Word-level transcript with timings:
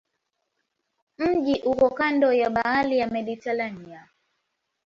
Mji 1.17 1.61
uko 1.65 1.89
kando 1.89 2.33
ya 2.33 2.49
bahari 2.49 2.97
ya 2.97 3.07
Mediteranea. 3.09 4.09